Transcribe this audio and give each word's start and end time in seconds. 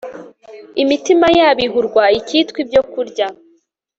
imitima 0.83 1.27
yabo 1.39 1.61
ihurwa 1.67 2.03
icyitwa 2.19 2.57
ibyo 2.63 2.81
kurya 2.91 3.27